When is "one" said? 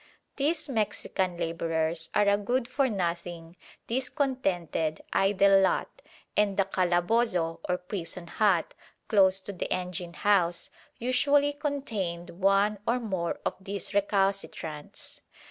12.31-12.79